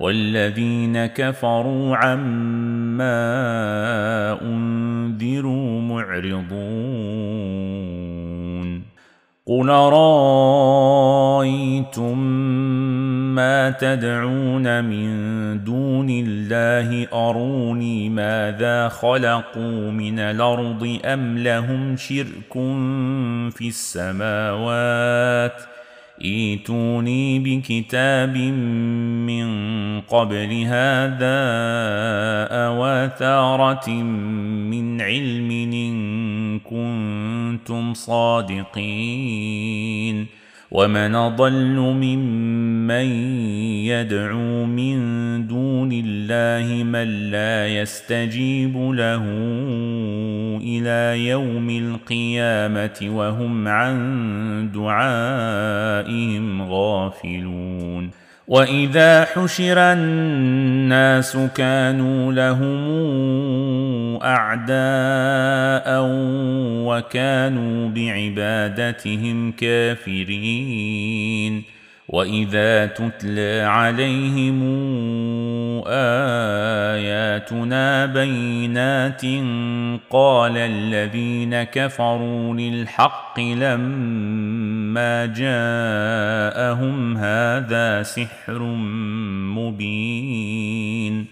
[0.00, 3.12] والذين كفروا عما
[4.42, 6.56] أنذروا معرضون.
[9.46, 9.68] قل
[11.28, 12.18] رايتم
[13.34, 22.52] ما تدعون من دون الله؟ أروني ماذا خلقوا من الأرض أم لهم شرك
[23.52, 25.76] في السماوات ۖ؟
[26.24, 28.36] ايتوني بكتاب
[29.26, 29.46] من
[30.00, 31.38] قبل هذا
[32.66, 39.46] أواثارة من علم إن كنتم صادقين
[40.70, 43.06] ومن أضل ممن
[43.86, 44.96] يدعو من
[45.46, 49.24] دون الله من لا يستجيب له
[50.62, 58.10] إلى يوم القيامة وهم عن دعائهم غافلون.
[58.48, 62.76] وإذا حشر الناس كانوا لهم
[64.22, 66.02] أعداء
[66.86, 71.16] وكانوا بعبادتهم كافرين.
[72.08, 74.62] وإذا تتلى عليهم
[77.36, 79.22] اياتنا بينات
[80.10, 88.58] قال الذين كفروا للحق لما جاءهم هذا سحر
[89.58, 91.26] مبين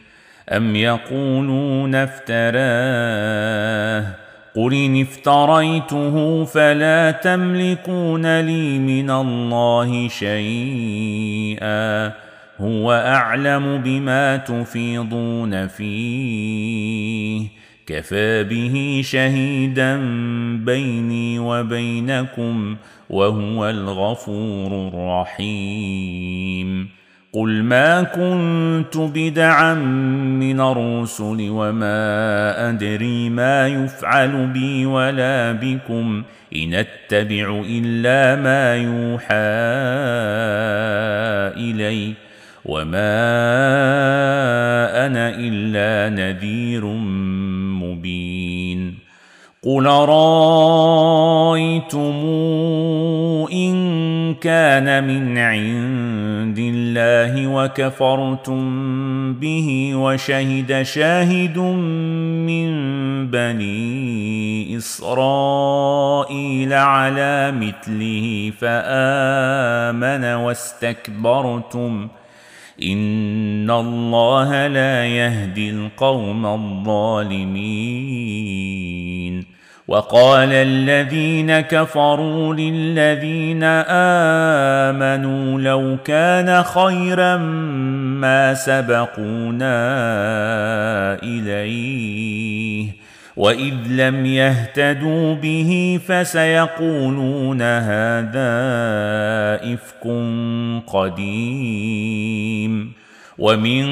[0.52, 3.24] ام يقولون افتراه
[4.56, 11.44] قل ان افتريته فلا تملكون لي من الله شيئا
[12.60, 17.46] هو أعلم بما تفيضون فيه.
[17.86, 19.96] كفى به شهيدا
[20.64, 22.76] بيني وبينكم
[23.10, 26.88] وهو الغفور الرحيم.
[27.32, 36.22] قل ما كنت بدعا من الرسل وما أدري ما يفعل بي ولا بكم.
[36.56, 39.34] إن أتبع إلا ما يوحى
[41.60, 42.23] الي
[42.64, 43.14] وما
[45.06, 46.84] أنا الا نذير
[47.84, 48.94] مبين
[49.64, 51.04] قل رايتم
[53.52, 58.64] ان كان من عند الله وكفرتم
[59.34, 62.70] به وشهد شاهد من
[63.30, 72.08] بني اسرائيل على مثله فامن واستكبرتم
[72.82, 77.84] ان الله لا يهدي القوم الظالمين
[79.88, 83.64] وقال الذين كفروا للذين
[84.94, 89.74] امنوا لو كان خيرا ما سبقونا
[91.22, 93.03] اليه
[93.36, 98.54] واذ لم يهتدوا به فسيقولون هذا
[99.74, 100.06] افك
[100.86, 102.74] قديم
[103.38, 103.84] ومن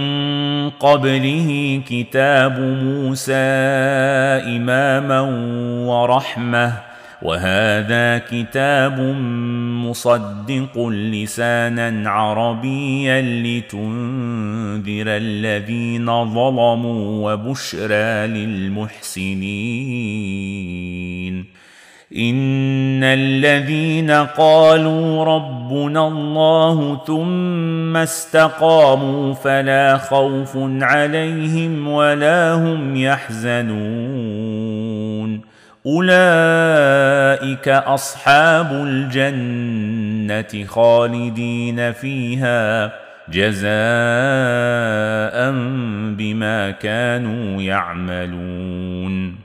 [0.70, 3.32] قبله كتاب موسى
[4.56, 5.20] اماما
[5.86, 6.91] ورحمه
[7.22, 9.00] وهذا كتاب
[9.86, 19.32] مصدق لسانا عربيا لتنذر الذين ظلموا وبشرى للمحسنين.
[22.16, 34.51] إن الذين قالوا ربنا الله ثم استقاموا فلا خوف عليهم ولا هم يحزنون.
[35.86, 42.92] أولئك أصحاب الجنة خالدين فيها
[43.28, 43.62] جزاء
[46.16, 49.36] بما كانوا يعملون.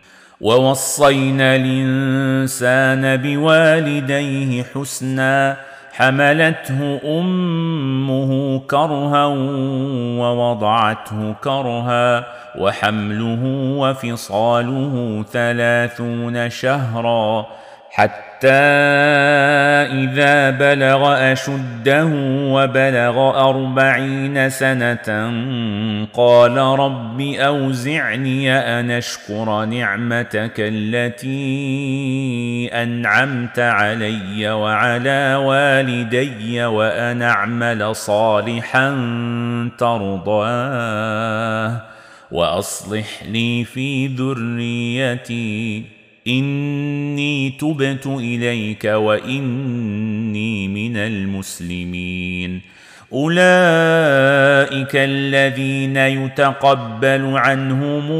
[0.42, 5.58] ووصينا الإنسان بوالديه حسنا
[5.98, 9.26] حملته أمه كرها
[10.20, 12.26] ووضعته كرها
[12.60, 13.44] وحمله
[13.78, 17.46] وفصاله ثلاثون شهرا
[17.90, 22.06] حتى إذا بلغ أشده
[22.54, 25.32] وبلغ أربعين سنة
[26.14, 31.38] قال رب أوزعني أن أشكر نعمتك التي
[32.74, 38.90] أنعمت علي وعلى والدي وأن أعمل صالحا
[39.78, 41.82] ترضاه
[42.32, 45.97] وأصلح لي في ذريتي
[46.28, 52.62] إني تبت إليك وإني من المسلمين.
[53.14, 58.12] أولئك الذين يتقبل عنهم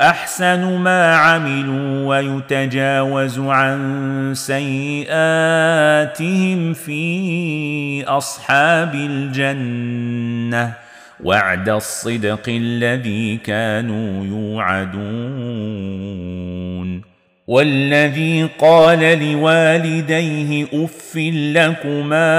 [0.00, 5.12] أحسن ما عملوا ويتجاوز عن سيئاتهم
[6.72, 10.72] في أصحاب الجنة.
[11.24, 15.00] وعد الصدق الذي كانوا يوعدون.
[17.50, 22.30] والذي قال لوالديه اف لكما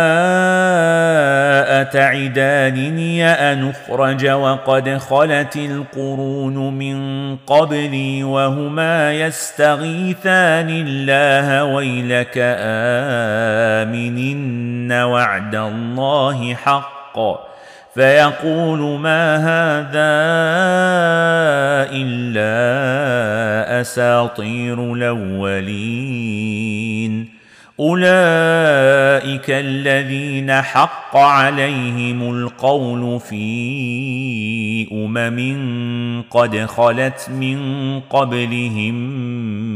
[1.82, 12.38] اتعدانني ان اخرج وقد خلت القرون من قبلي وهما يستغيثان الله ويلك
[13.84, 17.51] امن وعد الله حق
[17.94, 20.12] فيقول ما هذا
[21.92, 22.52] إلا
[23.82, 26.62] أساطير الأولين.
[27.80, 37.60] أولئك الذين حق عليهم القول في أمم قد خلت من
[38.00, 38.96] قبلهم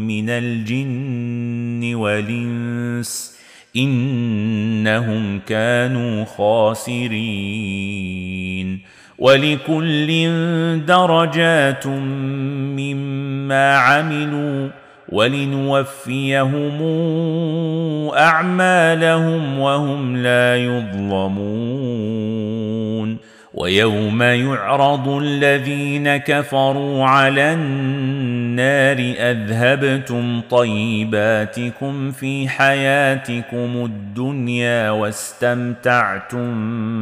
[0.08, 3.35] من الجن والإنس
[3.78, 8.80] إنهم كانوا خاسرين.
[9.18, 10.30] ولكل
[10.86, 11.88] درجات
[12.78, 14.70] مما عملوا
[15.10, 16.82] ولنوفيهم
[18.18, 22.16] أعمالهم وهم لا يظلمون.
[23.54, 36.48] ويوم يعرض الذين كفروا على النار أذهبتم طيباتكم في حياتكم الدنيا واستمتعتم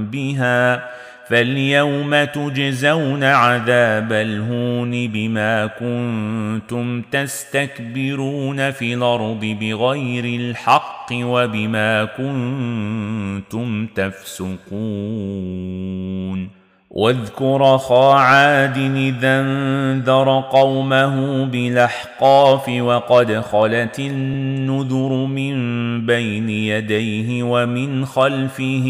[0.06, 0.90] بها
[1.28, 14.64] فاليوم تجزون عذاب الهون بما كنتم تستكبرون في الأرض بغير الحق وبما كنتم تفسقون
[16.94, 25.56] واذكر أخا عاد إذا انذر قومه بالأحقاف وقد خلت النذر من
[26.06, 28.86] بين يديه ومن خلفه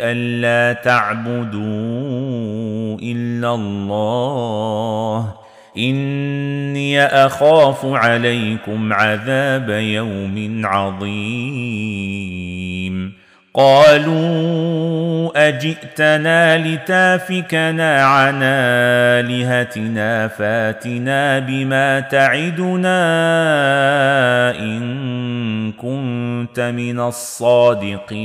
[0.00, 1.62] ألا تعبدوا
[3.02, 5.32] إلا الله.
[5.78, 11.93] إني أخاف عليكم عذاب يوم عظيم.
[13.56, 22.98] قالوا أجئتنا لتافكنا عن آلهتنا فاتنا بما تعدنا
[24.58, 28.24] إن كنت من الصادقين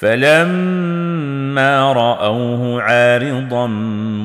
[0.00, 3.66] فلما رأوه عارضا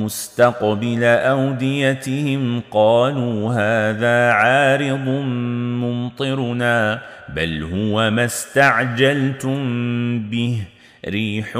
[0.02, 5.08] مستقبل أوديتهم قالوا هذا عارض
[5.82, 7.00] ممطرنا
[7.34, 9.58] بل هو ما استعجلتم
[10.20, 10.58] به
[11.08, 11.52] ريح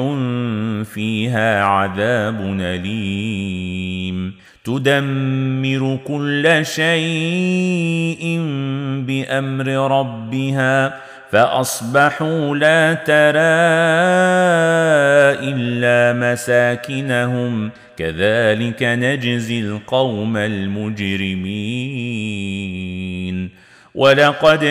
[0.85, 4.35] فيها عذاب أليم.
[4.65, 8.41] تدمر كل شيء
[9.07, 9.67] بأمر
[9.99, 13.37] ربها فأصبحوا لا ترى
[15.53, 17.71] إلا مساكنهم.
[17.97, 21.67] كذلك نجزي القوم المجرمين.
[23.95, 24.65] ولقد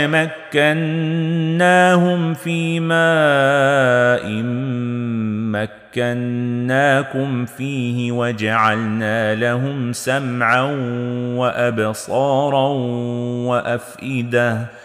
[0.53, 4.29] مكناهم في ماء
[5.97, 10.61] مكناكم فيه وجعلنا لهم سمعا
[11.35, 12.67] وأبصارا
[13.47, 14.84] وأفئدة.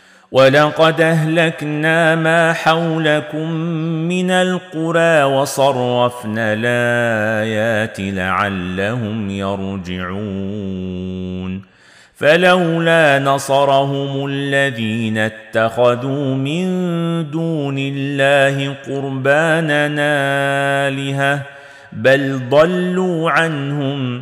[0.31, 3.51] ولقد أهلكنا ما حولكم
[4.07, 10.91] من القرى وصرفنا الآيات لعلهم يرجعون.
[12.15, 16.65] فلولا نصرهم الذين اتخذوا من
[17.31, 20.11] دون الله قرباننا
[20.87, 21.41] آلهة
[21.91, 24.21] بل ضلوا عنهم